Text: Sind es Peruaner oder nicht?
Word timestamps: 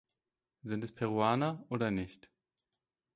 Sind 0.63 0.83
es 0.83 0.95
Peruaner 0.95 1.63
oder 1.69 1.91
nicht? 1.91 2.31